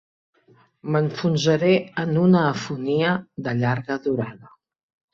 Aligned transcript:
M'enfonsaré 0.95 1.69
en 2.05 2.17
una 2.23 2.43
afonia 2.55 3.15
de 3.49 3.57
llarga 3.63 4.03
durada. 4.11 4.55